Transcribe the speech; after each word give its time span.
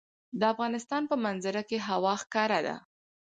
د 0.39 0.41
افغانستان 0.53 1.03
په 1.11 1.15
منظره 1.25 1.61
کې 1.69 1.77
هوا 1.87 2.13
ښکاره 2.21 2.59
ده. 2.67 2.75